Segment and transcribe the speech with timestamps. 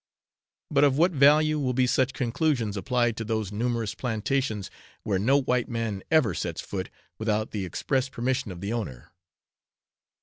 [0.71, 4.71] But of what value will be such conclusions applied to those numerous plantations
[5.03, 6.89] where no white man ever sets foot
[7.19, 9.11] without the express permission of the owner?